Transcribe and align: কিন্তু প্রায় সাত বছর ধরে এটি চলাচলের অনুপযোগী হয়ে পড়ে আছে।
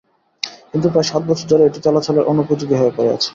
কিন্তু 0.71 0.87
প্রায় 0.89 1.07
সাত 1.11 1.23
বছর 1.29 1.47
ধরে 1.51 1.63
এটি 1.65 1.79
চলাচলের 1.85 2.27
অনুপযোগী 2.31 2.75
হয়ে 2.77 2.95
পড়ে 2.97 3.11
আছে। 3.15 3.29